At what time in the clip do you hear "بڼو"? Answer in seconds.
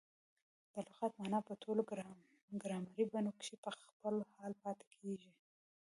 3.11-3.31